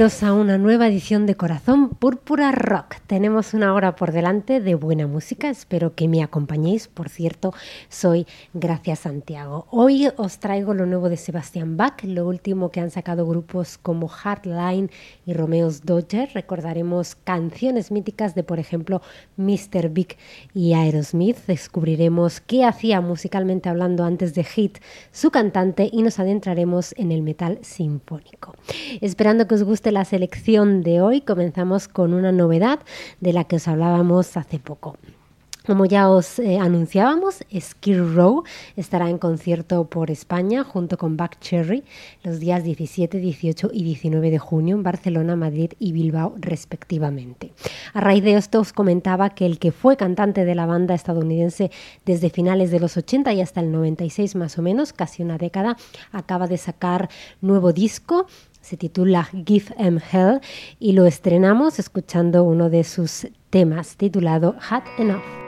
bienvenidos 0.00 0.22
a 0.22 0.32
una 0.32 0.56
nueva 0.56 0.86
edición 0.88 1.26
de 1.26 1.34
Corazón 1.34 1.90
Púrpura 1.90 2.52
Rock. 2.52 2.96
Tenemos 3.06 3.52
una 3.52 3.74
hora 3.74 3.96
por 3.96 4.12
delante 4.12 4.58
de 4.58 4.74
buena 4.74 5.06
música, 5.06 5.50
espero 5.50 5.94
que 5.94 6.08
me 6.08 6.22
acompañéis. 6.22 6.88
Por 6.88 7.10
cierto, 7.10 7.52
soy 7.90 8.26
Gracias 8.54 9.00
Santiago. 9.00 9.66
Hoy 9.70 10.08
os 10.16 10.38
traigo 10.38 10.72
lo 10.72 10.86
nuevo 10.86 11.10
de 11.10 11.18
Sebastián 11.18 11.76
Bach, 11.76 12.02
lo 12.02 12.26
último 12.26 12.70
que 12.70 12.80
han 12.80 12.90
sacado 12.90 13.26
grupos 13.26 13.76
como 13.76 14.08
Hardline 14.08 14.90
y 15.26 15.34
Romeo's 15.34 15.82
Dodger. 15.82 16.30
Recordaremos 16.32 17.14
canciones 17.14 17.90
míticas 17.90 18.34
de, 18.34 18.42
por 18.42 18.58
ejemplo, 18.58 19.02
Mr. 19.36 19.90
Big 19.90 20.16
y 20.54 20.72
Aerosmith. 20.72 21.44
Descubriremos 21.46 22.40
qué 22.40 22.64
hacía 22.64 23.02
musicalmente 23.02 23.68
hablando 23.68 24.04
antes 24.04 24.34
de 24.34 24.44
Hit 24.44 24.78
su 25.12 25.30
cantante 25.30 25.90
y 25.92 26.00
nos 26.00 26.18
adentraremos 26.18 26.94
en 26.96 27.12
el 27.12 27.20
metal 27.20 27.58
sinfónico. 27.60 28.54
Esperando 29.02 29.46
que 29.46 29.56
os 29.56 29.62
guste 29.62 29.89
la 29.92 30.04
selección 30.04 30.82
de 30.82 31.00
hoy, 31.00 31.20
comenzamos 31.20 31.88
con 31.88 32.14
una 32.14 32.32
novedad 32.32 32.80
de 33.20 33.32
la 33.32 33.44
que 33.44 33.56
os 33.56 33.68
hablábamos 33.68 34.36
hace 34.36 34.58
poco. 34.58 34.96
Como 35.66 35.84
ya 35.84 36.08
os 36.08 36.38
eh, 36.38 36.58
anunciábamos, 36.58 37.44
Skid 37.56 38.14
Row 38.14 38.44
estará 38.76 39.10
en 39.10 39.18
concierto 39.18 39.84
por 39.84 40.10
España 40.10 40.64
junto 40.64 40.96
con 40.96 41.18
Back 41.18 41.38
Cherry 41.38 41.84
los 42.24 42.40
días 42.40 42.64
17, 42.64 43.18
18 43.18 43.70
y 43.72 43.84
19 43.84 44.30
de 44.30 44.38
junio 44.38 44.74
en 44.74 44.82
Barcelona, 44.82 45.36
Madrid 45.36 45.72
y 45.78 45.92
Bilbao 45.92 46.34
respectivamente. 46.38 47.52
A 47.92 48.00
raíz 48.00 48.24
de 48.24 48.34
esto 48.34 48.60
os 48.60 48.72
comentaba 48.72 49.30
que 49.30 49.44
el 49.44 49.58
que 49.58 49.70
fue 49.70 49.98
cantante 49.98 50.46
de 50.46 50.54
la 50.54 50.64
banda 50.64 50.94
estadounidense 50.94 51.70
desde 52.06 52.30
finales 52.30 52.70
de 52.70 52.80
los 52.80 52.96
80 52.96 53.32
y 53.34 53.42
hasta 53.42 53.60
el 53.60 53.70
96 53.70 54.36
más 54.36 54.58
o 54.58 54.62
menos, 54.62 54.94
casi 54.94 55.22
una 55.22 55.36
década, 55.36 55.76
acaba 56.10 56.46
de 56.46 56.56
sacar 56.56 57.10
nuevo 57.42 57.74
disco 57.74 58.26
se 58.60 58.76
titula 58.76 59.28
Give 59.46 59.74
Em 59.78 59.98
Hell 59.98 60.40
y 60.78 60.92
lo 60.92 61.06
estrenamos 61.06 61.78
escuchando 61.78 62.44
uno 62.44 62.70
de 62.70 62.84
sus 62.84 63.28
temas 63.50 63.96
titulado 63.96 64.56
Had 64.68 64.84
Enough. 64.98 65.40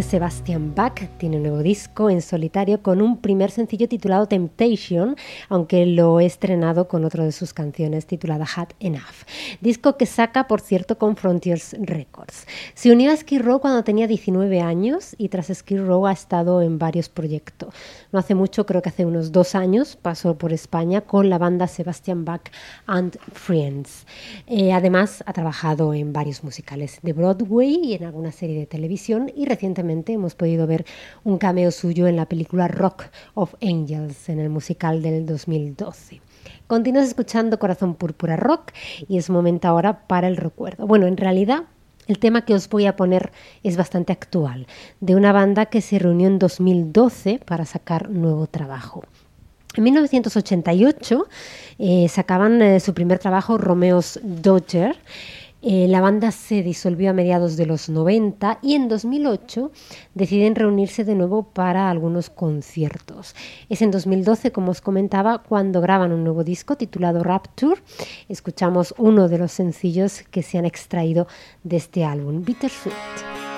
Sebastian 0.00 0.74
Bach 0.74 1.02
tiene 1.18 1.36
un 1.36 1.42
nuevo 1.42 1.62
disco 1.62 2.08
en 2.08 2.22
solitario 2.22 2.82
con 2.82 3.02
un 3.02 3.18
primer 3.18 3.50
sencillo 3.50 3.88
titulado 3.88 4.26
Temptation, 4.26 5.16
aunque 5.50 5.84
lo 5.84 6.18
he 6.20 6.24
estrenado 6.24 6.88
con 6.88 7.04
otro 7.04 7.24
de 7.24 7.32
sus 7.32 7.52
canciones 7.52 8.06
titulada 8.06 8.46
Had 8.56 8.68
Enough. 8.80 9.26
Disco 9.60 9.98
que 9.98 10.06
saca, 10.06 10.46
por 10.46 10.62
cierto, 10.62 10.96
con 10.96 11.16
Frontiers 11.16 11.76
Records. 11.78 12.46
Se 12.72 12.90
unió 12.90 13.12
a 13.12 13.16
Skid 13.16 13.42
Row 13.42 13.60
cuando 13.60 13.84
tenía 13.84 14.06
19 14.06 14.62
años 14.62 15.14
y 15.18 15.28
tras 15.28 15.48
Skid 15.52 15.80
Row 15.80 16.06
ha 16.06 16.12
estado 16.12 16.62
en 16.62 16.78
varios 16.78 17.10
proyectos. 17.10 17.74
No 18.12 18.18
hace 18.18 18.34
mucho, 18.34 18.66
creo 18.66 18.82
que 18.82 18.90
hace 18.90 19.06
unos 19.06 19.32
dos 19.32 19.54
años, 19.54 19.96
pasó 19.96 20.36
por 20.36 20.52
España 20.52 21.00
con 21.00 21.30
la 21.30 21.38
banda 21.38 21.66
Sebastian 21.66 22.26
Bach 22.26 22.42
and 22.84 23.18
Friends. 23.32 24.06
Eh, 24.46 24.74
además, 24.74 25.24
ha 25.24 25.32
trabajado 25.32 25.94
en 25.94 26.12
varios 26.12 26.44
musicales 26.44 26.98
de 27.00 27.14
Broadway 27.14 27.80
y 27.82 27.94
en 27.94 28.04
alguna 28.04 28.30
serie 28.30 28.58
de 28.58 28.66
televisión 28.66 29.32
y 29.34 29.46
recientemente 29.46 30.12
hemos 30.12 30.34
podido 30.34 30.66
ver 30.66 30.84
un 31.24 31.38
cameo 31.38 31.70
suyo 31.70 32.06
en 32.06 32.16
la 32.16 32.26
película 32.26 32.68
Rock 32.68 33.04
of 33.32 33.54
Angels 33.62 34.28
en 34.28 34.40
el 34.40 34.50
musical 34.50 35.00
del 35.00 35.24
2012. 35.24 36.20
Continúas 36.66 37.08
escuchando 37.08 37.58
Corazón 37.58 37.94
Púrpura 37.94 38.36
Rock 38.36 38.72
y 39.08 39.16
es 39.16 39.30
momento 39.30 39.68
ahora 39.68 40.06
para 40.06 40.28
el 40.28 40.36
recuerdo. 40.36 40.86
Bueno, 40.86 41.06
en 41.06 41.16
realidad 41.16 41.64
el 42.12 42.18
tema 42.18 42.44
que 42.44 42.52
os 42.52 42.68
voy 42.68 42.84
a 42.84 42.94
poner 42.94 43.32
es 43.62 43.78
bastante 43.78 44.12
actual, 44.12 44.66
de 45.00 45.16
una 45.16 45.32
banda 45.32 45.64
que 45.66 45.80
se 45.80 45.98
reunió 45.98 46.28
en 46.28 46.38
2012 46.38 47.40
para 47.42 47.64
sacar 47.64 48.10
nuevo 48.10 48.46
trabajo. 48.46 49.02
En 49.76 49.84
1988 49.84 51.26
eh, 51.78 52.06
sacaban 52.10 52.60
eh, 52.60 52.80
su 52.80 52.92
primer 52.92 53.18
trabajo, 53.18 53.56
Romeo's 53.56 54.20
Dodger, 54.22 54.94
eh, 55.62 55.86
la 55.88 56.00
banda 56.00 56.32
se 56.32 56.62
disolvió 56.62 57.10
a 57.10 57.12
mediados 57.12 57.56
de 57.56 57.66
los 57.66 57.88
90 57.88 58.58
y 58.62 58.74
en 58.74 58.88
2008 58.88 59.70
deciden 60.14 60.56
reunirse 60.56 61.04
de 61.04 61.14
nuevo 61.14 61.44
para 61.44 61.88
algunos 61.88 62.30
conciertos. 62.30 63.36
Es 63.68 63.80
en 63.80 63.92
2012, 63.92 64.50
como 64.50 64.72
os 64.72 64.80
comentaba, 64.80 65.38
cuando 65.38 65.80
graban 65.80 66.12
un 66.12 66.24
nuevo 66.24 66.42
disco 66.42 66.76
titulado 66.76 67.22
Rapture. 67.22 67.80
Escuchamos 68.28 68.94
uno 68.98 69.28
de 69.28 69.38
los 69.38 69.52
sencillos 69.52 70.24
que 70.30 70.42
se 70.42 70.58
han 70.58 70.64
extraído 70.64 71.28
de 71.62 71.76
este 71.76 72.04
álbum, 72.04 72.44
Bittersweet. 72.44 73.51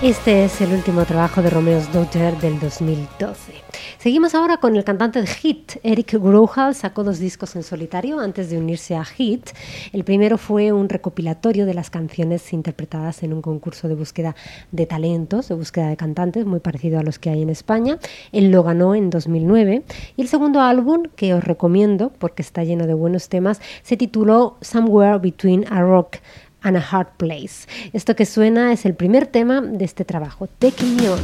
Este 0.00 0.44
es 0.44 0.60
el 0.60 0.72
último 0.72 1.04
trabajo 1.04 1.42
de 1.42 1.50
Romeo's 1.50 1.92
Daughter 1.92 2.36
del 2.38 2.60
2012. 2.60 3.52
Seguimos 3.98 4.32
ahora 4.36 4.58
con 4.58 4.76
el 4.76 4.84
cantante 4.84 5.20
de 5.20 5.26
Hit. 5.26 5.72
Eric 5.82 6.12
Grouhal 6.12 6.76
sacó 6.76 7.02
dos 7.02 7.18
discos 7.18 7.56
en 7.56 7.64
solitario 7.64 8.20
antes 8.20 8.48
de 8.48 8.58
unirse 8.58 8.94
a 8.94 9.04
Hit. 9.04 9.50
El 9.92 10.04
primero 10.04 10.38
fue 10.38 10.70
un 10.70 10.88
recopilatorio 10.88 11.66
de 11.66 11.74
las 11.74 11.90
canciones 11.90 12.52
interpretadas 12.52 13.24
en 13.24 13.32
un 13.32 13.42
concurso 13.42 13.88
de 13.88 13.96
búsqueda 13.96 14.36
de 14.70 14.86
talentos, 14.86 15.48
de 15.48 15.56
búsqueda 15.56 15.88
de 15.88 15.96
cantantes, 15.96 16.46
muy 16.46 16.60
parecido 16.60 17.00
a 17.00 17.02
los 17.02 17.18
que 17.18 17.30
hay 17.30 17.42
en 17.42 17.50
España. 17.50 17.98
Él 18.30 18.52
lo 18.52 18.62
ganó 18.62 18.94
en 18.94 19.10
2009. 19.10 19.82
Y 20.16 20.22
el 20.22 20.28
segundo 20.28 20.60
álbum, 20.60 21.06
que 21.16 21.34
os 21.34 21.42
recomiendo 21.42 22.12
porque 22.20 22.42
está 22.42 22.62
lleno 22.62 22.86
de 22.86 22.94
buenos 22.94 23.28
temas, 23.28 23.60
se 23.82 23.96
tituló 23.96 24.58
Somewhere 24.60 25.18
Between 25.18 25.66
a 25.72 25.82
Rock 25.82 26.18
and 26.62 26.76
a 26.76 26.80
Hard 26.80 27.16
Place. 27.16 27.66
Esto 27.92 28.14
que 28.16 28.26
suena 28.26 28.72
es 28.72 28.84
el 28.84 28.94
primer 28.94 29.26
tema 29.26 29.60
de 29.60 29.84
este 29.84 30.04
trabajo, 30.04 30.48
Take 30.58 30.84
Me 30.84 31.08
On. 31.08 31.20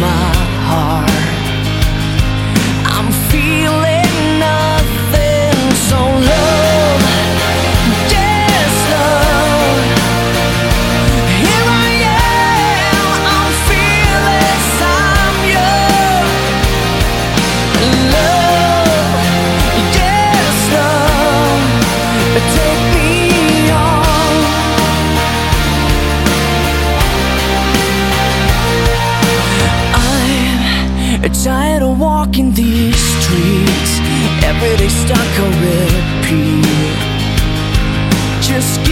My 0.00 0.34
heart. 0.68 1.25
Stuck 34.88 35.40
on 35.40 35.52
repeat. 35.62 36.64
Just 38.40 38.85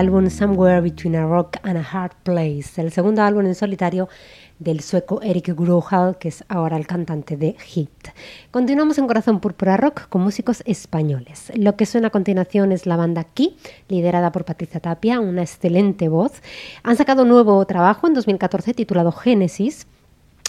álbum 0.00 0.30
Somewhere 0.30 0.80
Between 0.80 1.14
a 1.14 1.26
Rock 1.26 1.58
and 1.62 1.76
a 1.76 1.82
Hard 1.82 2.12
Place, 2.22 2.80
el 2.80 2.90
segundo 2.90 3.20
álbum 3.20 3.44
en 3.44 3.54
solitario 3.54 4.08
del 4.58 4.80
sueco 4.80 5.20
Eric 5.20 5.48
Gruhal, 5.54 6.16
que 6.16 6.28
es 6.28 6.42
ahora 6.48 6.78
el 6.78 6.86
cantante 6.86 7.36
de 7.36 7.54
Hit. 7.58 8.08
Continuamos 8.50 8.96
en 8.96 9.06
Corazón 9.06 9.40
Púrpura 9.40 9.76
Rock 9.76 10.08
con 10.08 10.22
músicos 10.22 10.62
españoles. 10.64 11.52
Lo 11.54 11.76
que 11.76 11.84
suena 11.84 12.08
a 12.08 12.10
continuación 12.10 12.72
es 12.72 12.86
la 12.86 12.96
banda 12.96 13.24
Key, 13.24 13.58
liderada 13.88 14.32
por 14.32 14.46
Patricia 14.46 14.80
Tapia, 14.80 15.20
una 15.20 15.42
excelente 15.42 16.08
voz. 16.08 16.32
Han 16.82 16.96
sacado 16.96 17.24
un 17.24 17.28
nuevo 17.28 17.62
trabajo 17.66 18.06
en 18.06 18.14
2014 18.14 18.72
titulado 18.72 19.12
Génesis 19.12 19.86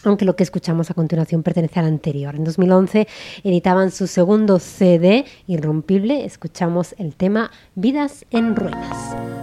aunque 0.03 0.25
lo 0.25 0.35
que 0.35 0.43
escuchamos 0.43 0.89
a 0.89 0.93
continuación 0.93 1.43
pertenece 1.43 1.79
al 1.79 1.85
anterior. 1.85 2.35
En 2.35 2.43
2011 2.43 3.07
editaban 3.43 3.91
su 3.91 4.07
segundo 4.07 4.59
CD, 4.59 5.25
Irrompible. 5.47 6.25
Escuchamos 6.25 6.95
el 6.97 7.15
tema 7.15 7.51
Vidas 7.75 8.25
en 8.31 8.55
Ruenas. 8.55 9.40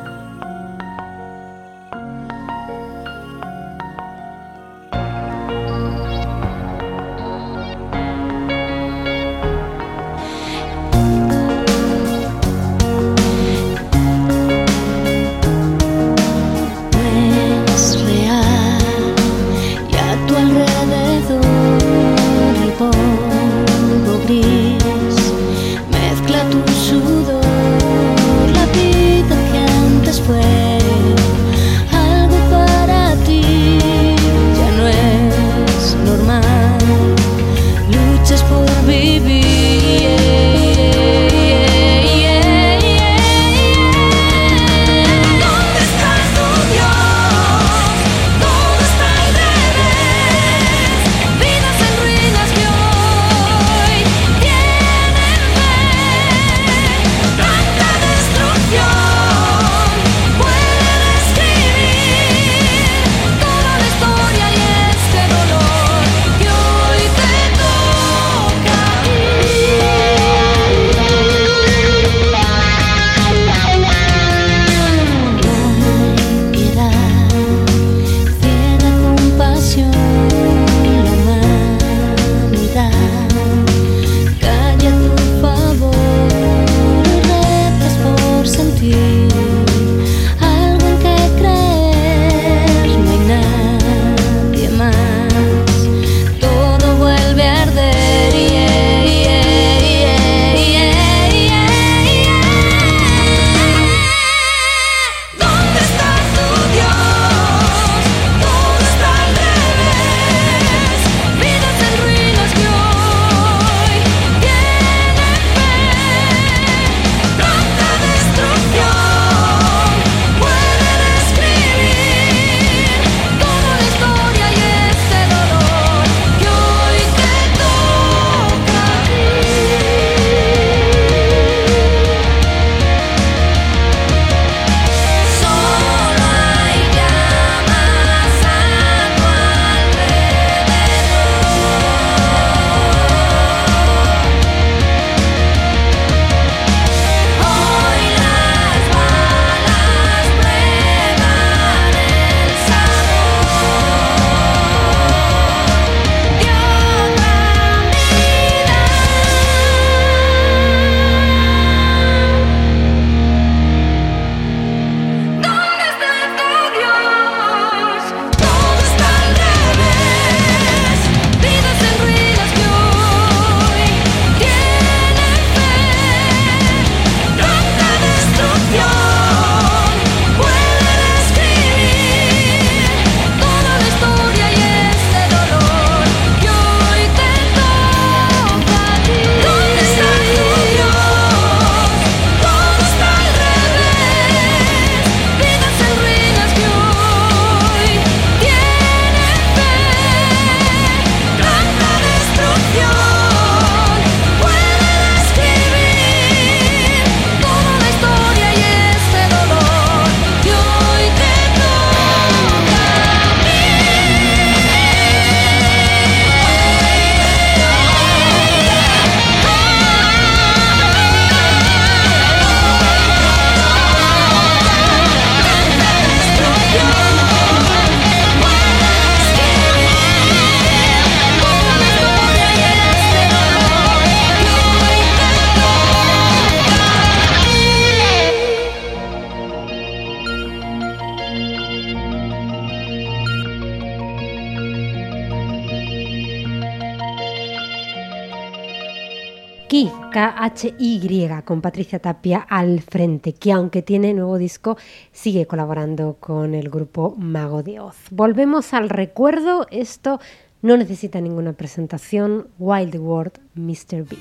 K-H-Y, 250.11 251.29
con 251.45 251.61
Patricia 251.61 251.99
Tapia 251.99 252.47
al 252.49 252.81
frente, 252.81 253.35
que 253.35 253.53
aunque 253.53 253.83
tiene 253.83 254.15
nuevo 254.15 254.39
disco, 254.39 254.77
sigue 255.13 255.47
colaborando 255.47 256.17
con 256.19 256.55
el 256.55 256.71
grupo 256.71 257.15
Mago 257.19 257.63
de 257.63 257.81
Oz. 257.81 257.97
Volvemos 258.11 258.73
al 258.73 258.89
recuerdo, 258.89 259.67
esto 259.71 260.21
no 260.63 260.77
necesita 260.77 261.21
ninguna 261.21 261.53
presentación, 261.53 262.49
Wild 262.59 262.97
World, 262.97 263.39
Mr. 263.55 264.05
Big. 264.09 264.19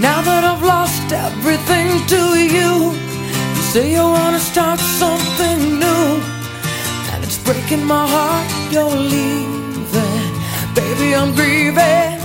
Now 0.00 0.22
everything 1.14 1.88
to 2.06 2.22
you, 2.56 2.92
you 3.54 3.62
say 3.72 3.92
you 3.92 4.02
wanna 4.02 4.40
start 4.40 4.80
something 4.80 5.78
new, 5.78 6.06
and 7.12 7.24
it's 7.24 7.38
breaking 7.38 7.84
my 7.84 8.06
heart 8.06 8.48
you're 8.72 8.98
leaving. 9.14 10.32
Baby, 10.74 11.14
I'm 11.14 11.32
grieving, 11.34 12.18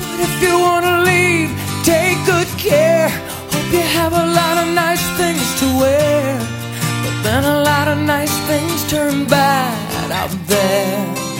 but 0.00 0.18
if 0.26 0.34
you 0.44 0.54
wanna 0.58 1.00
leave, 1.10 1.50
take 1.84 2.18
good 2.26 2.50
care. 2.58 3.08
Hope 3.52 3.70
you 3.72 3.84
have 4.00 4.12
a 4.12 4.26
lot 4.40 4.56
of 4.62 4.66
nice 4.74 5.04
things 5.20 5.46
to 5.60 5.66
wear, 5.80 6.38
but 7.02 7.16
then 7.26 7.44
a 7.44 7.58
lot 7.70 7.88
of 7.88 7.98
nice 7.98 8.36
things 8.48 8.78
turn 8.90 9.24
bad 9.26 10.10
out 10.10 10.34
there. 10.46 11.31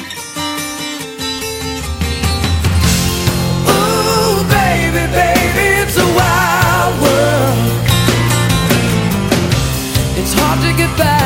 Hard 10.98 11.21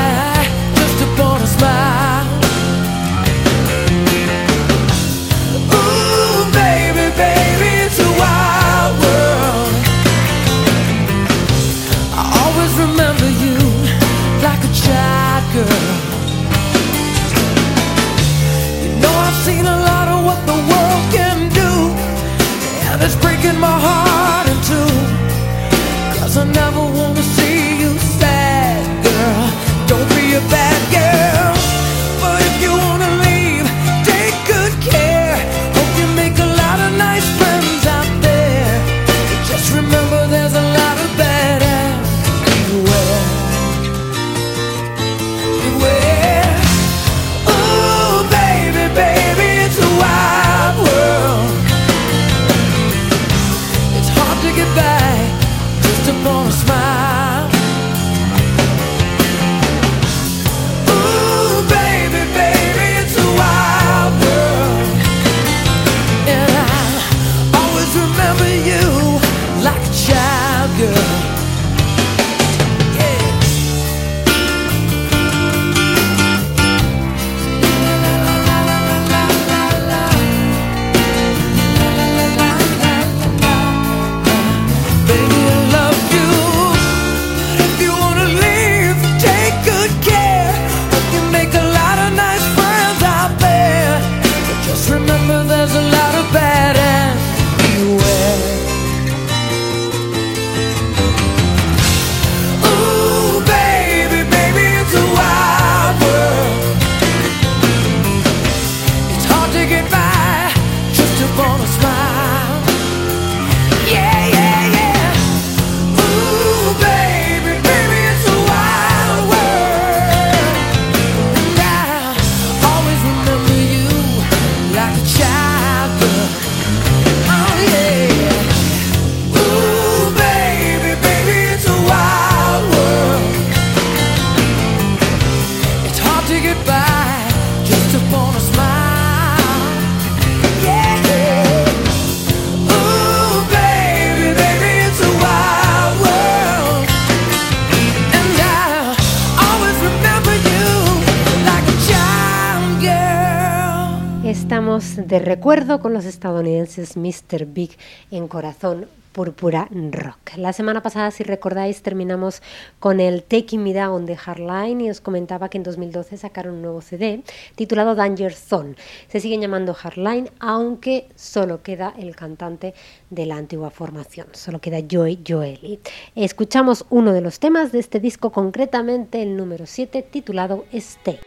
recuerdo 155.18 155.80
con 155.80 155.92
los 155.92 156.04
estadounidenses 156.04 156.96
Mr. 156.96 157.46
Big 157.46 157.76
en 158.10 158.28
Corazón 158.28 158.86
Púrpura 159.16 159.66
Rock. 159.70 160.36
La 160.36 160.52
semana 160.52 160.82
pasada, 160.82 161.10
si 161.10 161.24
recordáis, 161.24 161.80
terminamos 161.80 162.42
con 162.80 163.00
el 163.00 163.22
Taking 163.22 163.62
Me 163.62 163.72
Down 163.72 164.04
de 164.04 164.14
Hardline 164.14 164.82
y 164.82 164.90
os 164.90 165.00
comentaba 165.00 165.48
que 165.48 165.56
en 165.56 165.64
2012 165.64 166.18
sacaron 166.18 166.56
un 166.56 166.62
nuevo 166.62 166.82
CD 166.82 167.22
titulado 167.54 167.94
Danger 167.94 168.34
Zone. 168.34 168.74
Se 169.08 169.20
siguen 169.20 169.40
llamando 169.40 169.72
Hardline, 169.72 170.28
aunque 170.38 171.08
solo 171.14 171.62
queda 171.62 171.94
el 171.96 172.14
cantante 172.14 172.74
de 173.08 173.24
la 173.24 173.36
antigua 173.36 173.70
formación, 173.70 174.26
solo 174.32 174.60
queda 174.60 174.80
Joey 174.86 175.20
Joeli. 175.26 175.80
Escuchamos 176.14 176.84
uno 176.90 177.14
de 177.14 177.22
los 177.22 177.40
temas 177.40 177.72
de 177.72 177.78
este 177.78 178.00
disco, 178.00 178.32
concretamente 178.32 179.22
el 179.22 179.34
número 179.34 179.64
7, 179.64 180.02
titulado 180.02 180.66
Stay. 180.72 181.20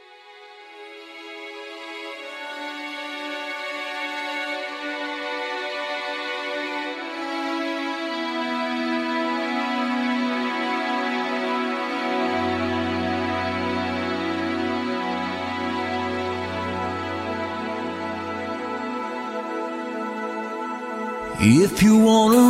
If 21.72 21.84
you 21.84 21.98
wanna 21.98 22.49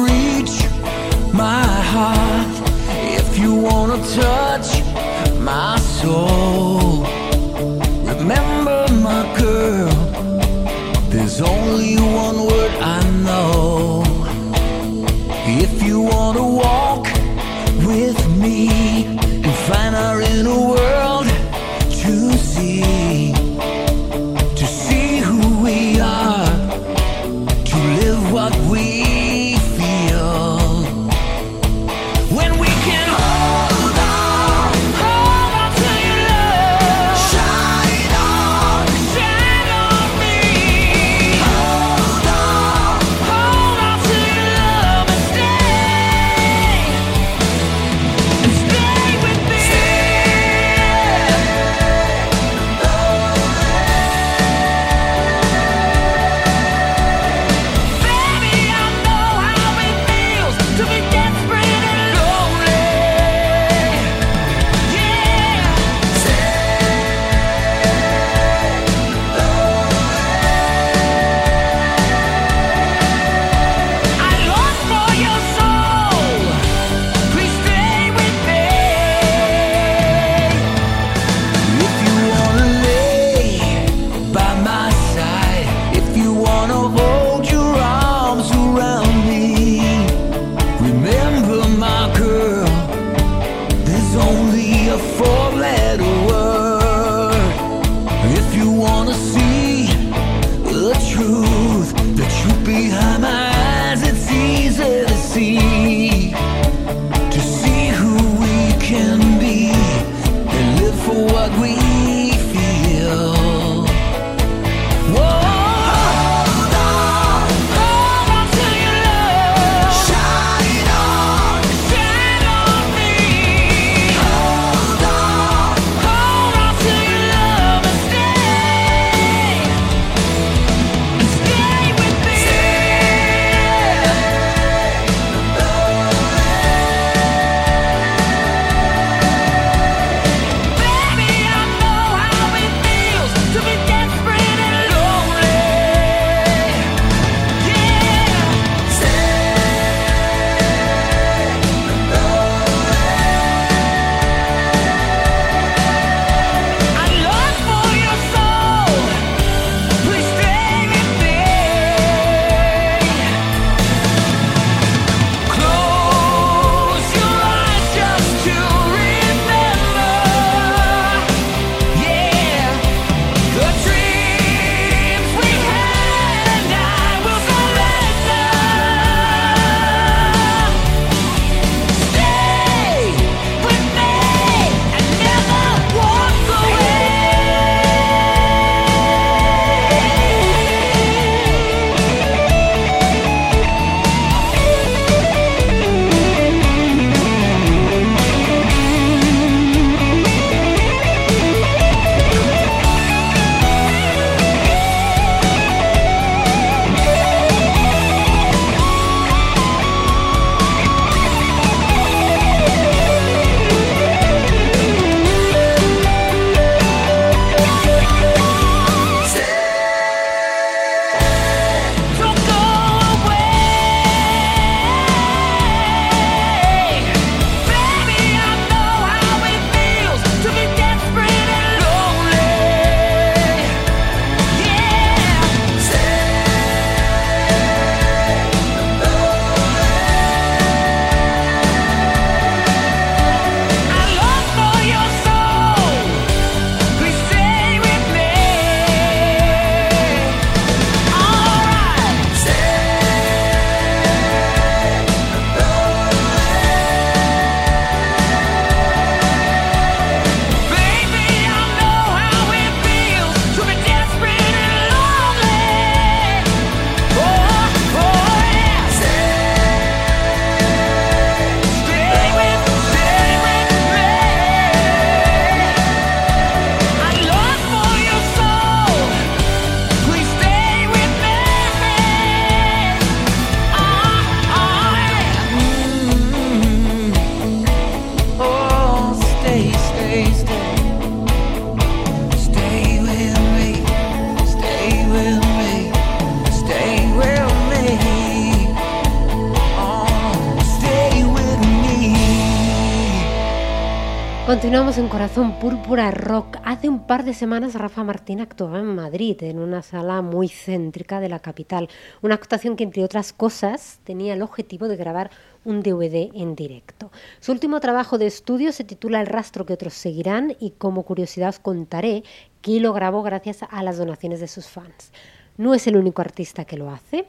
Continuamos 304.69 304.99
en 304.99 305.07
Corazón 305.07 305.59
Púrpura 305.59 306.11
Rock. 306.11 306.57
Hace 306.63 306.89
un 306.89 307.07
par 307.07 307.23
de 307.25 307.33
semanas 307.33 307.73
Rafa 307.73 308.03
Martín 308.03 308.39
actuaba 308.39 308.77
en 308.77 308.93
Madrid, 308.93 309.35
en 309.41 309.57
una 309.57 309.81
sala 309.81 310.21
muy 310.21 310.47
céntrica 310.47 311.19
de 311.19 311.27
la 311.27 311.39
capital. 311.39 311.89
Una 312.21 312.35
actuación 312.35 312.75
que, 312.75 312.83
entre 312.83 313.03
otras 313.03 313.33
cosas, 313.33 313.99
tenía 314.03 314.35
el 314.35 314.43
objetivo 314.43 314.87
de 314.87 314.95
grabar 314.95 315.31
un 315.65 315.81
DVD 315.81 316.29
en 316.35 316.53
directo. 316.53 317.11
Su 317.39 317.51
último 317.51 317.79
trabajo 317.79 318.19
de 318.19 318.27
estudio 318.27 318.71
se 318.71 318.83
titula 318.83 319.21
El 319.21 319.25
rastro 319.25 319.65
que 319.65 319.73
otros 319.73 319.95
seguirán 319.95 320.55
y 320.59 320.69
como 320.77 321.01
curiosidad 321.01 321.49
os 321.49 321.57
contaré 321.57 322.23
que 322.61 322.79
lo 322.79 322.93
grabó 322.93 323.23
gracias 323.23 323.63
a 323.67 323.81
las 323.81 323.97
donaciones 323.97 324.39
de 324.39 324.47
sus 324.47 324.67
fans. 324.67 325.11
No 325.57 325.73
es 325.73 325.87
el 325.87 325.97
único 325.97 326.21
artista 326.21 326.65
que 326.65 326.77
lo 326.77 326.91
hace. 326.91 327.25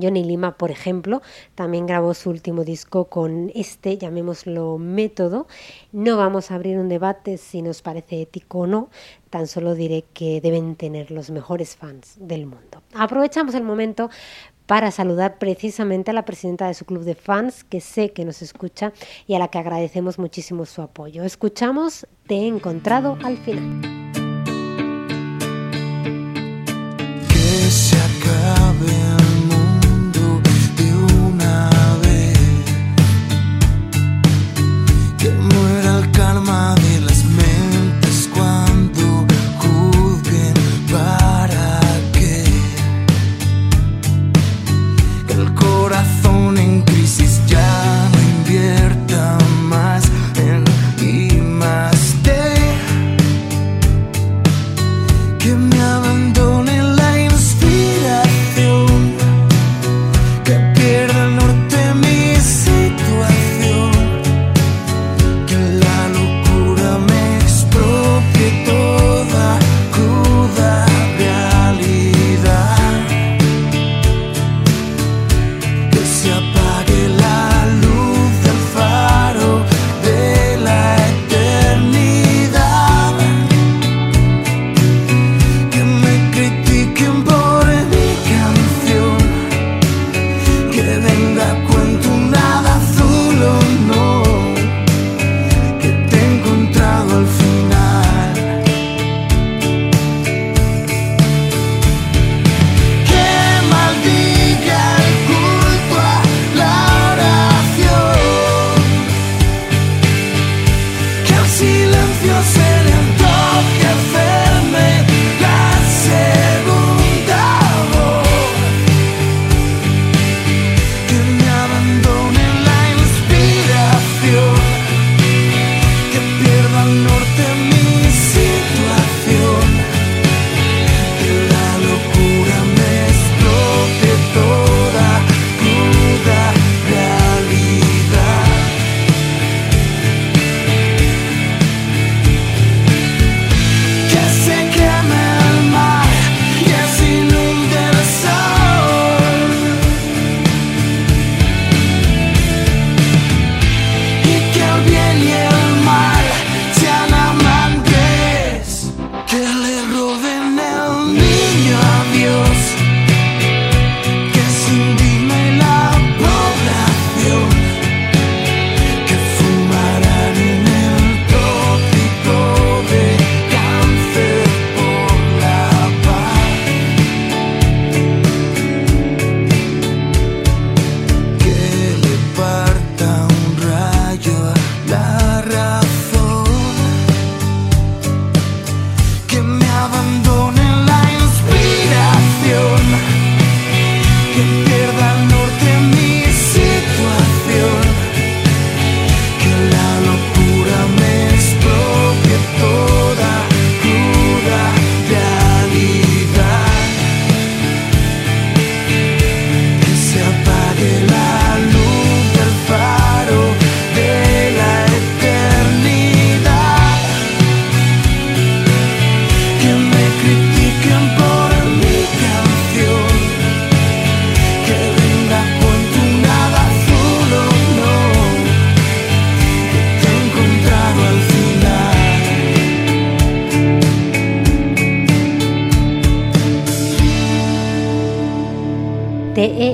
Johnny 0.00 0.24
Lima, 0.24 0.56
por 0.56 0.70
ejemplo, 0.70 1.22
también 1.54 1.86
grabó 1.86 2.14
su 2.14 2.30
último 2.30 2.64
disco 2.64 3.06
con 3.06 3.50
este, 3.54 3.98
llamémoslo 3.98 4.78
método. 4.78 5.46
No 5.92 6.16
vamos 6.16 6.50
a 6.50 6.56
abrir 6.56 6.78
un 6.78 6.88
debate 6.88 7.38
si 7.38 7.62
nos 7.62 7.82
parece 7.82 8.22
ético 8.22 8.60
o 8.60 8.66
no, 8.66 8.88
tan 9.30 9.46
solo 9.46 9.74
diré 9.74 10.04
que 10.12 10.40
deben 10.40 10.76
tener 10.76 11.10
los 11.10 11.30
mejores 11.30 11.76
fans 11.76 12.16
del 12.18 12.46
mundo. 12.46 12.82
Aprovechamos 12.94 13.54
el 13.54 13.62
momento 13.62 14.10
para 14.66 14.90
saludar 14.90 15.38
precisamente 15.38 16.10
a 16.10 16.14
la 16.14 16.24
presidenta 16.24 16.66
de 16.66 16.74
su 16.74 16.84
club 16.84 17.04
de 17.04 17.14
fans, 17.14 17.64
que 17.64 17.80
sé 17.80 18.12
que 18.12 18.24
nos 18.24 18.42
escucha 18.42 18.92
y 19.26 19.34
a 19.34 19.38
la 19.38 19.48
que 19.48 19.58
agradecemos 19.58 20.18
muchísimo 20.18 20.64
su 20.64 20.82
apoyo. 20.82 21.22
Escuchamos 21.22 22.06
Te 22.26 22.36
he 22.36 22.46
encontrado 22.46 23.18
al 23.22 23.36
final. 23.38 24.23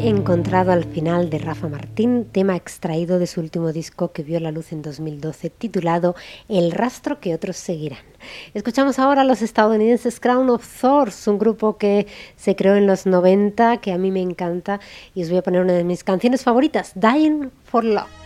Encontrado 0.09 0.73
al 0.73 0.85
final 0.85 1.31
de 1.31 1.39
Rafa 1.39 1.69
Martín, 1.69 2.25
tema 2.31 2.57
extraído 2.57 3.19
de 3.19 3.27
su 3.27 3.41
último 3.41 3.73
disco 3.73 4.13
que 4.13 4.23
vio 4.23 4.41
la 4.41 4.51
luz 4.51 4.73
en 4.73 4.83
2012, 4.83 5.51
titulado 5.51 6.15
El 6.49 6.73
rastro 6.73 7.21
que 7.21 7.35
otros 7.35 7.57
seguirán. 7.57 8.01
Escuchamos 8.55 8.99
ahora 8.99 9.23
a 9.23 9.25
los 9.25 9.43
estadounidenses 9.43 10.19
Crown 10.19 10.49
of 10.51 10.67
Thorns, 10.81 11.27
un 11.29 11.39
grupo 11.39 11.77
que 11.77 12.07
se 12.37 12.57
creó 12.57 12.77
en 12.77 12.87
los 12.87 13.07
90, 13.07 13.79
que 13.79 13.93
a 13.93 13.99
mí 13.99 14.11
me 14.11 14.23
encanta, 14.23 14.81
y 15.15 15.23
os 15.23 15.29
voy 15.29 15.39
a 15.39 15.43
poner 15.43 15.61
una 15.61 15.75
de 15.75 15.85
mis 15.85 16.03
canciones 16.03 16.45
favoritas, 16.45 16.93
Dying 16.95 17.51
for 17.65 17.85
Love. 17.85 18.20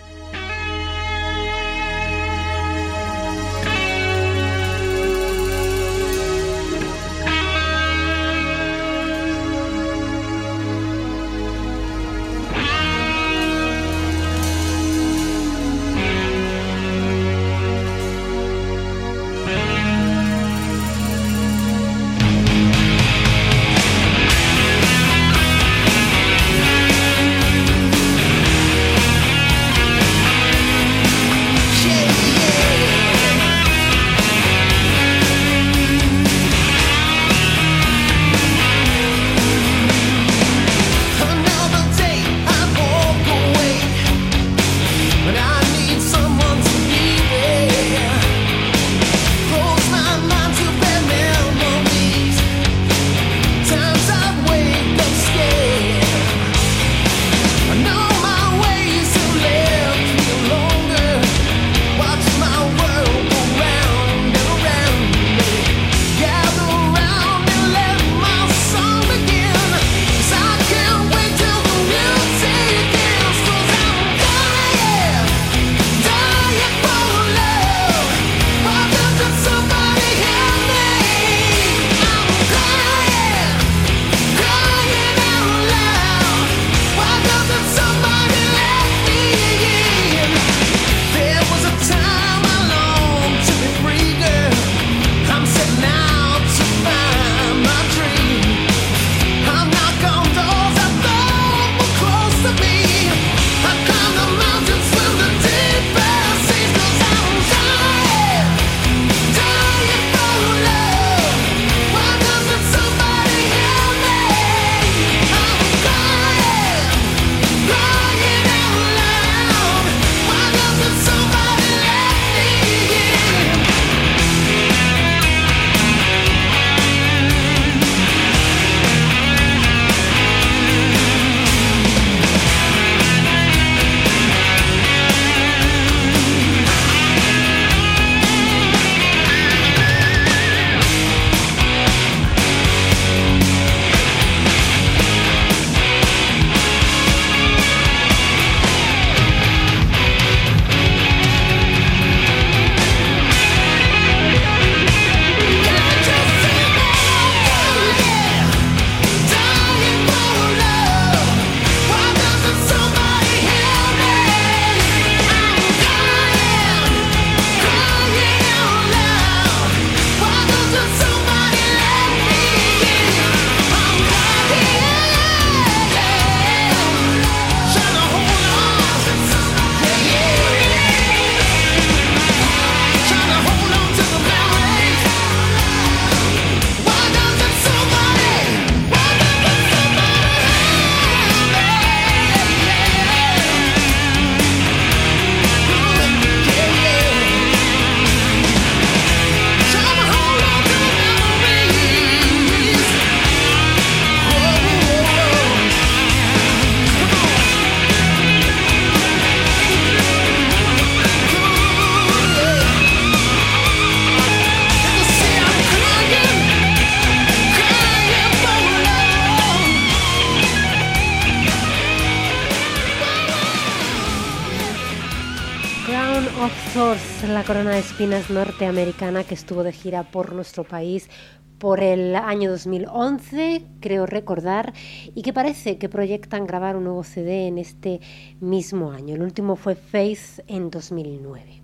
Crown 225.86 226.24
of 226.40 226.72
Thorns, 226.72 227.28
la 227.28 227.44
corona 227.44 227.72
de 227.72 227.80
espinas 227.80 228.30
norteamericana 228.30 229.22
que 229.22 229.34
estuvo 229.34 229.62
de 229.62 229.72
gira 229.72 230.02
por 230.02 230.32
nuestro 230.32 230.64
país 230.64 231.10
por 231.58 231.82
el 231.82 232.16
año 232.16 232.50
2011, 232.50 233.66
creo 233.80 234.06
recordar, 234.06 234.72
y 235.14 235.20
que 235.20 235.34
parece 235.34 235.76
que 235.76 235.90
proyectan 235.90 236.46
grabar 236.46 236.76
un 236.76 236.84
nuevo 236.84 237.04
CD 237.04 237.48
en 237.48 237.58
este 237.58 238.00
mismo 238.40 238.92
año. 238.92 239.14
El 239.14 239.22
último 239.22 239.56
fue 239.56 239.74
Faith 239.74 240.40
en 240.46 240.70
2009. 240.70 241.62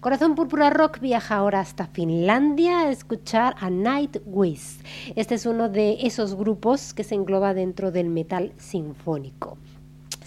Corazón 0.00 0.34
Púrpura 0.34 0.68
Rock 0.68 1.00
viaja 1.00 1.36
ahora 1.36 1.60
hasta 1.60 1.86
Finlandia 1.86 2.80
a 2.80 2.90
escuchar 2.90 3.54
a 3.58 3.70
Nightwish. 3.70 4.80
Este 5.16 5.36
es 5.36 5.46
uno 5.46 5.70
de 5.70 5.96
esos 6.02 6.34
grupos 6.34 6.92
que 6.92 7.04
se 7.04 7.14
engloba 7.14 7.54
dentro 7.54 7.90
del 7.90 8.10
metal 8.10 8.52
sinfónico 8.58 9.56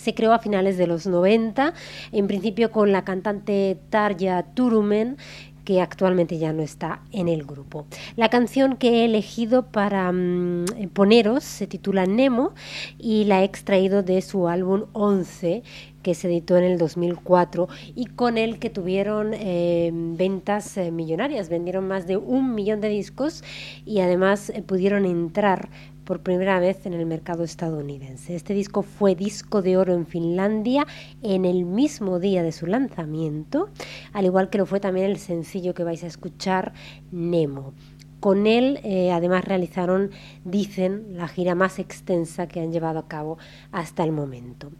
se 0.05 0.13
creó 0.13 0.33
a 0.33 0.39
finales 0.39 0.77
de 0.77 0.85
los 0.85 1.07
90, 1.07 1.73
en 2.11 2.27
principio 2.27 2.69
con 2.69 2.91
la 2.91 3.03
cantante 3.03 3.75
Tarja 3.89 4.43
Turumen, 4.53 5.17
que 5.63 5.81
actualmente 5.81 6.37
ya 6.37 6.53
no 6.53 6.61
está 6.61 7.01
en 7.11 7.27
el 7.27 7.43
grupo. 7.43 7.87
La 8.15 8.29
canción 8.29 8.77
que 8.77 9.01
he 9.01 9.05
elegido 9.05 9.63
para 9.71 10.11
mm, 10.11 10.89
poneros 10.93 11.43
se 11.43 11.65
titula 11.65 12.05
Nemo 12.05 12.53
y 12.99 13.23
la 13.25 13.41
he 13.41 13.45
extraído 13.45 14.03
de 14.03 14.21
su 14.21 14.47
álbum 14.47 14.83
11 14.93 15.63
que 16.03 16.13
se 16.13 16.27
editó 16.27 16.55
en 16.55 16.65
el 16.65 16.77
2004 16.77 17.67
y 17.95 18.05
con 18.05 18.37
el 18.37 18.59
que 18.59 18.69
tuvieron 18.69 19.31
eh, 19.33 19.89
ventas 19.91 20.77
eh, 20.77 20.91
millonarias, 20.91 21.49
vendieron 21.49 21.87
más 21.87 22.05
de 22.05 22.15
un 22.15 22.53
millón 22.53 22.79
de 22.79 22.89
discos 22.89 23.43
y 23.87 24.01
además 24.01 24.51
eh, 24.51 24.61
pudieron 24.61 25.05
entrar 25.05 25.69
por 26.05 26.21
primera 26.21 26.59
vez 26.59 26.85
en 26.85 26.93
el 26.93 27.05
mercado 27.05 27.43
estadounidense. 27.43 28.35
Este 28.35 28.53
disco 28.53 28.83
fue 28.83 29.15
disco 29.15 29.61
de 29.61 29.75
oro 29.75 29.93
en 29.93 30.05
Finlandia 30.05 30.85
en 31.21 31.43
el 31.45 31.65
mismo 31.65 32.19
día 32.19 32.43
de 32.43 32.51
su 32.51 32.67
lanzamiento, 32.67 33.69
al 34.13 34.25
igual 34.25 34.49
que 34.49 34.59
lo 34.59 34.65
fue 34.65 34.79
también 34.79 35.07
el 35.07 35.17
sencillo 35.17 35.73
que 35.73 35.83
vais 35.83 36.03
a 36.03 36.07
escuchar, 36.07 36.73
Nemo. 37.11 37.73
Con 38.19 38.47
él 38.47 38.79
eh, 38.83 39.11
además 39.11 39.45
realizaron, 39.45 40.11
dicen, 40.45 41.17
la 41.17 41.27
gira 41.27 41.53
más 41.53 41.79
extensa 41.79 42.47
que 42.47 42.61
han 42.61 42.71
llevado 42.71 42.99
a 42.99 43.07
cabo 43.07 43.37
hasta 43.71 44.03
el 44.03 44.11
momento. 44.11 44.71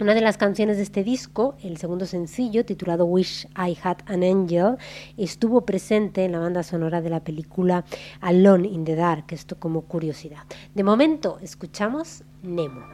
Una 0.00 0.12
de 0.14 0.20
las 0.20 0.36
canciones 0.38 0.76
de 0.76 0.82
este 0.82 1.04
disco, 1.04 1.54
el 1.62 1.76
segundo 1.76 2.04
sencillo, 2.04 2.64
titulado 2.64 3.04
Wish 3.04 3.46
I 3.56 3.78
Had 3.80 3.98
an 4.06 4.24
Angel, 4.24 4.76
estuvo 5.16 5.60
presente 5.60 6.24
en 6.24 6.32
la 6.32 6.40
banda 6.40 6.64
sonora 6.64 7.00
de 7.00 7.10
la 7.10 7.20
película 7.20 7.84
Alone 8.20 8.66
in 8.66 8.84
the 8.84 8.96
Dark, 8.96 9.26
esto 9.28 9.56
como 9.56 9.82
curiosidad. 9.82 10.42
De 10.74 10.82
momento, 10.82 11.38
escuchamos 11.40 12.24
Nemo. 12.42 12.93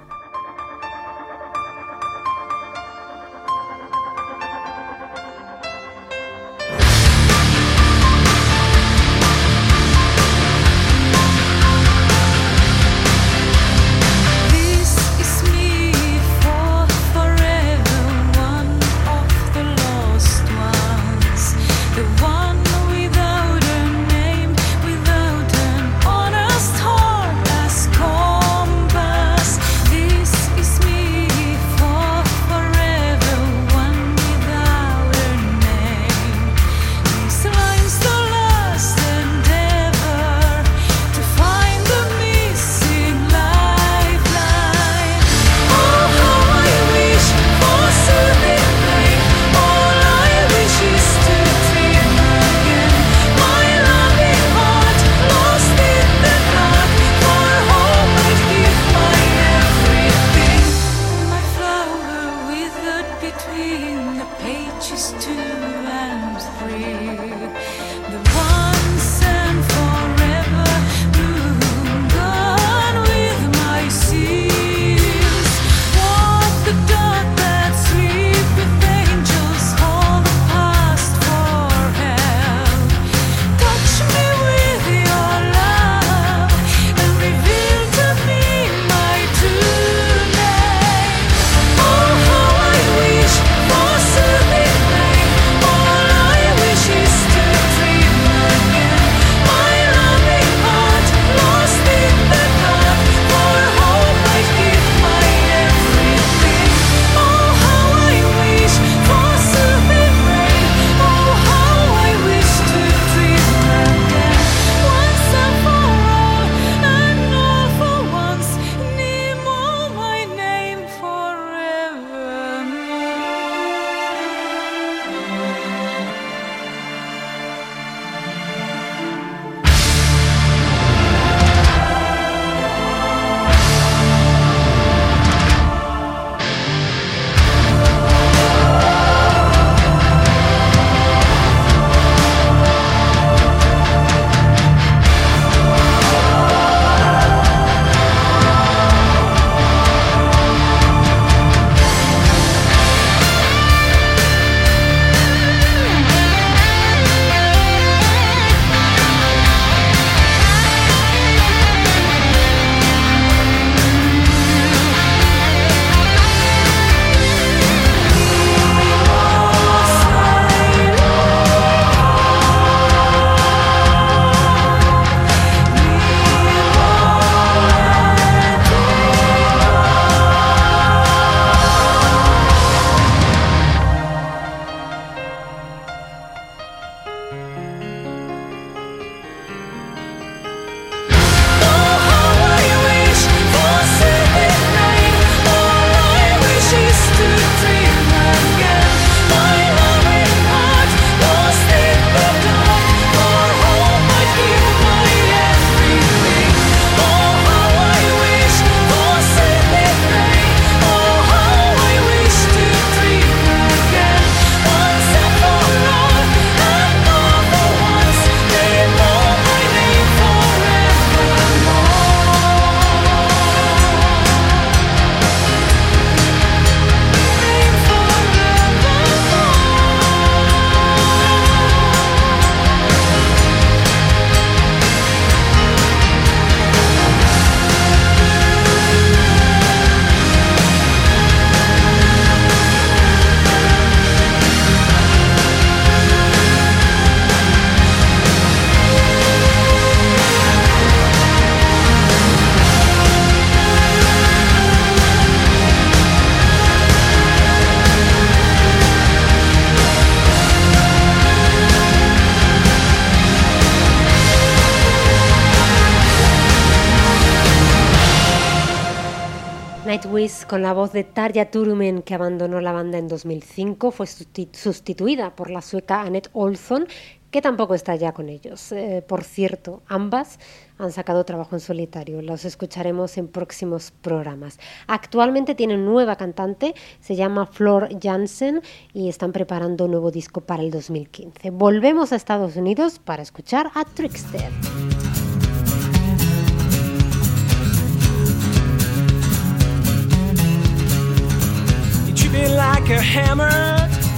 Con 270.51 270.63
la 270.63 270.73
voz 270.73 270.93
de 270.93 271.05
Tarja 271.05 271.45
Turunen 271.45 272.03
que 272.03 272.13
abandonó 272.13 272.61
la 272.61 272.73
banda 272.73 272.99
en 272.99 273.07
2005 273.07 273.93
fue 273.93 274.09
sustituida 274.09 275.37
por 275.37 275.49
la 275.49 275.63
sueca 275.63 276.01
Annette 276.01 276.29
Olson 276.33 276.89
que 277.31 277.41
tampoco 277.41 277.77
está 277.77 277.95
ya 277.95 278.11
con 278.11 278.29
ellos. 278.29 278.73
Eh, 278.73 279.05
por 279.07 279.23
cierto, 279.23 279.81
ambas 279.87 280.41
han 280.77 280.91
sacado 280.91 281.23
trabajo 281.23 281.55
en 281.55 281.61
solitario. 281.61 282.21
Los 282.21 282.45
escucharemos 282.45 283.17
en 283.17 283.29
próximos 283.29 283.93
programas. 283.93 284.59
Actualmente 284.89 285.55
tienen 285.55 285.85
nueva 285.85 286.17
cantante, 286.17 286.75
se 286.99 287.15
llama 287.15 287.47
Flor 287.47 287.89
Jansen 288.03 288.61
y 288.93 289.09
están 289.09 289.31
preparando 289.31 289.85
un 289.85 289.93
nuevo 289.93 290.11
disco 290.11 290.41
para 290.41 290.65
el 290.65 290.73
2015. 290.73 291.51
Volvemos 291.51 292.13
a 292.13 292.17
Estados 292.17 292.57
Unidos 292.57 292.99
para 292.99 293.23
escuchar 293.23 293.71
a 293.77 293.85
Trickster. 293.85 294.51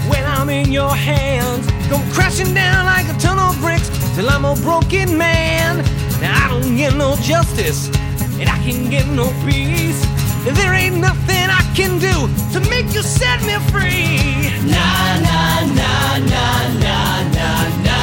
When 0.08 0.24
I'm 0.24 0.48
in 0.48 0.72
your 0.72 0.94
hands. 0.94 1.66
Go 1.88 1.98
crashing 2.12 2.54
down 2.54 2.84
like 2.86 3.06
a 3.08 3.18
ton 3.18 3.38
of 3.38 3.58
bricks 3.60 3.88
till 4.14 4.28
I'm 4.28 4.44
a 4.44 4.54
broken 4.56 5.16
man. 5.16 5.78
Now 6.20 6.44
I 6.44 6.48
don't 6.48 6.76
get 6.76 6.94
no 6.94 7.16
justice 7.16 7.88
and 8.38 8.48
I 8.48 8.58
can 8.64 8.90
get 8.90 9.06
no 9.08 9.26
peace. 9.44 10.00
There 10.44 10.74
ain't 10.74 10.96
nothing 10.96 11.46
I 11.48 11.62
can 11.74 11.98
do 11.98 12.16
to 12.52 12.70
make 12.70 12.92
you 12.94 13.02
set 13.02 13.40
me 13.42 13.56
free. 13.70 14.50
Nah, 14.68 15.18
nah, 15.26 15.60
nah, 15.78 16.18
nah, 16.32 16.68
nah, 16.84 17.22
nah, 17.36 17.68
nah. 17.86 18.02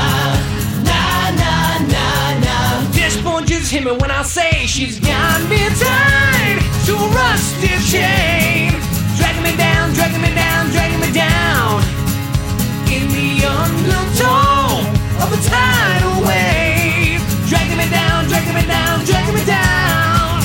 Nah, 0.90 1.30
nah, 1.42 1.80
nah, 1.94 2.40
nah. 2.46 2.92
This 2.92 3.18
just 3.48 3.72
hit 3.72 3.84
me 3.84 3.92
when 3.92 4.12
I 4.12 4.24
say 4.24 4.66
she's 4.66 5.00
got 5.00 5.42
me 5.50 5.62
tied 5.84 6.60
to 6.86 6.94
a 6.96 7.08
rusty 7.10 7.74
chain. 7.92 8.89
Me 9.50 9.58
down, 9.58 9.94
dragging 9.94 10.22
me 10.22 10.30
down, 10.36 10.70
dragging 10.70 11.00
me 11.00 11.12
down. 11.12 11.82
In 12.86 13.08
the 13.10 13.46
undertow 13.48 14.78
of 15.24 15.34
a 15.34 15.38
tidal 15.50 16.22
wave, 16.22 17.22
dragging 17.50 17.78
me 17.78 17.90
down, 17.90 18.28
dragging 18.28 18.54
me 18.54 18.62
down, 18.68 19.04
dragging 19.06 19.34
me 19.34 19.44
down, 19.46 20.44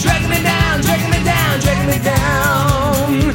dragging 0.00 0.30
me 0.30 0.40
down, 0.42 0.80
dragging 0.80 1.10
me 1.10 1.20
down, 1.24 1.60
dragging 1.60 1.90
me 1.90 1.98
down. 2.02 3.34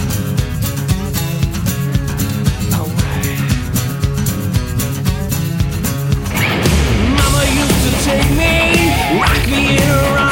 Take 8.01 8.31
me, 8.31 8.53
rock 9.21 9.43
me 9.51 9.77
in 9.77 9.83
her 9.83 10.17
arms, 10.17 10.28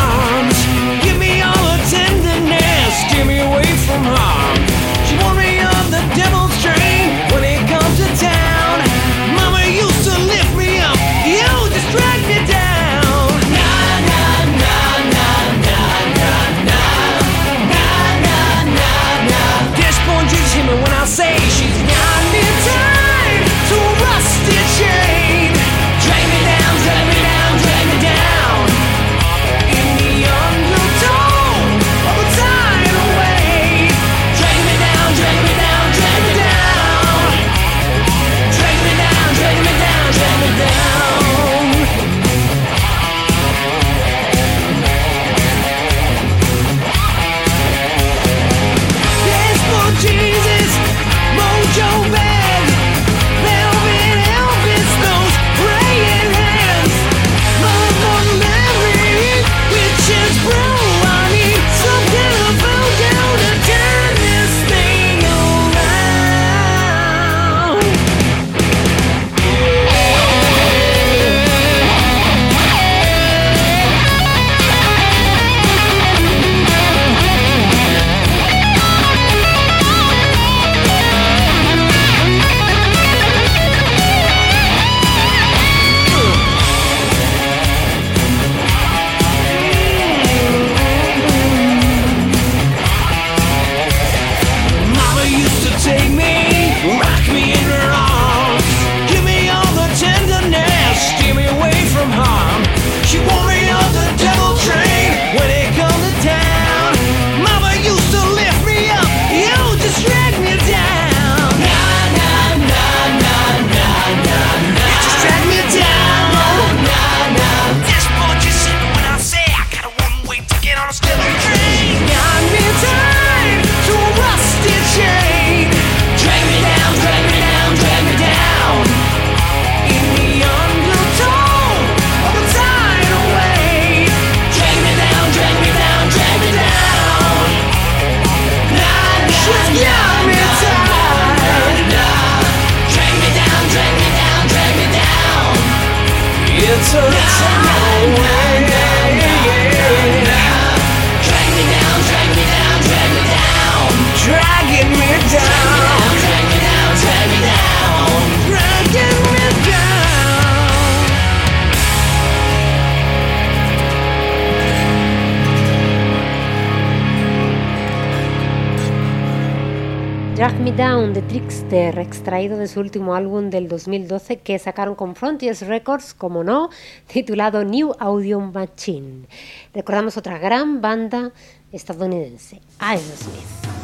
Drag 170.37 170.53
Me 170.59 170.71
Down 170.71 171.15
de 171.15 171.23
Trickster, 171.23 171.97
extraído 171.97 172.59
de 172.59 172.67
su 172.67 172.79
último 172.79 173.15
álbum 173.15 173.49
del 173.49 173.67
2012 173.67 174.37
que 174.37 174.59
sacaron 174.59 174.93
con 174.93 175.15
Frontiers 175.15 175.65
Records, 175.65 176.13
como 176.13 176.43
no, 176.43 176.69
titulado 177.07 177.63
New 177.63 177.93
Audio 177.97 178.39
Machine. 178.39 179.25
Recordamos 179.73 180.15
otra 180.15 180.37
gran 180.37 180.79
banda 180.79 181.31
estadounidense, 181.71 182.61
Aerosmith. 182.77 183.76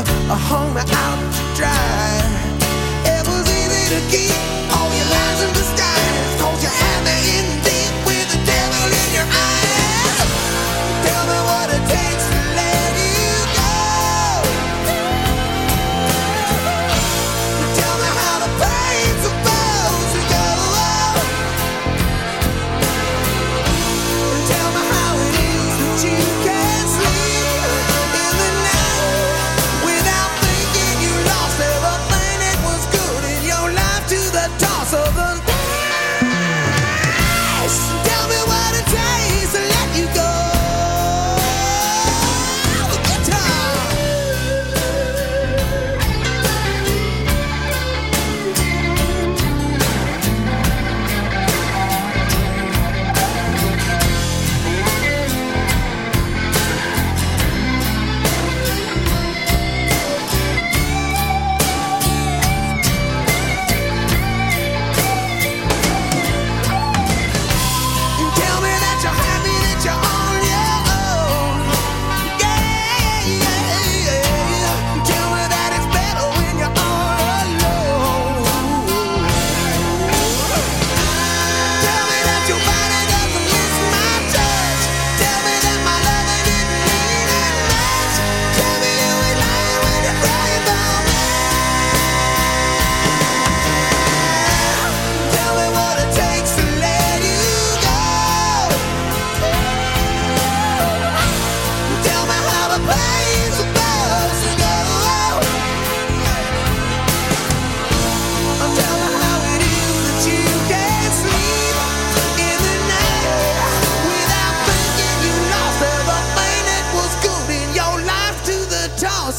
I 0.00 0.36
hung 0.36 0.74
me 0.74 0.80
out 0.80 1.18
to 1.34 1.56
dry. 1.56 2.22
It 3.04 3.26
was 3.26 3.50
easy 3.50 3.94
to 3.94 4.00
keep. 4.10 4.57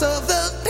of 0.01 0.27
the 0.27 0.68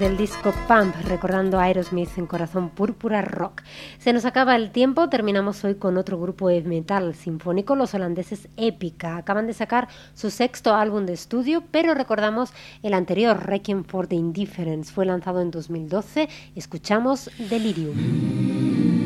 del 0.00 0.16
disco 0.16 0.54
Pump, 0.66 0.94
recordando 1.06 1.60
a 1.60 1.64
Aerosmith 1.64 2.16
en 2.16 2.26
Corazón 2.26 2.70
Púrpura 2.70 3.20
Rock. 3.20 3.62
Se 3.98 4.14
nos 4.14 4.24
acaba 4.24 4.56
el 4.56 4.70
tiempo, 4.70 5.10
terminamos 5.10 5.62
hoy 5.62 5.74
con 5.74 5.98
otro 5.98 6.18
grupo 6.18 6.48
de 6.48 6.62
metal 6.62 7.14
sinfónico, 7.14 7.76
los 7.76 7.92
holandeses 7.92 8.48
Epica. 8.56 9.18
Acaban 9.18 9.46
de 9.46 9.52
sacar 9.52 9.88
su 10.14 10.30
sexto 10.30 10.74
álbum 10.74 11.04
de 11.04 11.12
estudio, 11.12 11.62
pero 11.70 11.92
recordamos 11.92 12.50
el 12.82 12.94
anterior, 12.94 13.44
Requiem 13.44 13.84
for 13.84 14.06
the 14.06 14.16
Indifference, 14.16 14.90
fue 14.90 15.04
lanzado 15.04 15.42
en 15.42 15.50
2012. 15.50 16.30
Escuchamos 16.56 17.30
Delirium. 17.50 18.99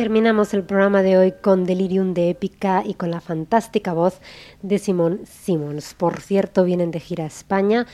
Terminamos 0.00 0.54
el 0.54 0.62
programa 0.62 1.02
de 1.02 1.18
hoy 1.18 1.34
con 1.42 1.64
Delirium 1.64 2.14
de 2.14 2.30
Épica 2.30 2.82
y 2.86 2.94
con 2.94 3.10
la 3.10 3.20
fantástica 3.20 3.92
voz 3.92 4.22
de 4.62 4.78
Simón 4.78 5.20
Simons. 5.26 5.92
Por 5.92 6.22
cierto, 6.22 6.64
vienen 6.64 6.90
de 6.90 7.00
gira 7.00 7.24
a 7.24 7.26
España. 7.26 7.86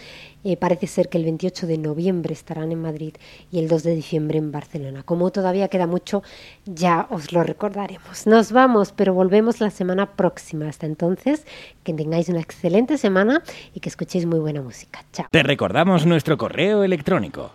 Eh, 0.44 0.57
parece 0.57 0.86
ser 0.86 1.09
que 1.09 1.18
el 1.18 1.24
28 1.24 1.66
de 1.66 1.78
noviembre 1.78 2.32
estarán 2.32 2.70
en 2.70 2.80
Madrid 2.80 3.14
y 3.50 3.59
el 3.59 3.66
2 3.66 3.82
de 3.82 3.96
diciembre 3.96 4.38
en 4.38 4.52
Barcelona. 4.52 5.02
Como 5.02 5.32
todavía 5.32 5.66
queda 5.66 5.88
mucho, 5.88 6.22
ya 6.64 7.09
os 7.11 7.32
lo 7.32 7.42
recordaremos. 7.42 8.24
Nos 8.28 8.52
vamos, 8.52 8.92
pero 8.92 9.12
volvemos 9.12 9.59
la 9.59 9.70
semana 9.70 10.12
próxima. 10.12 10.68
Hasta 10.68 10.86
entonces, 10.86 11.44
que 11.82 11.92
tengáis 11.92 12.28
una 12.28 12.38
excelente 12.38 12.98
semana 12.98 13.42
y 13.74 13.80
que 13.80 13.88
escuchéis 13.88 14.26
muy 14.26 14.38
buena 14.38 14.62
música. 14.62 15.04
Chao. 15.12 15.26
Te 15.32 15.42
recordamos 15.42 16.07
nuestro 16.07 16.38
correo 16.38 16.84
electrónico 16.84 17.50